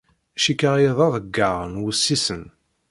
[0.43, 2.43] Cikkeɣ aya d aḍeyyeɛ n wussisen.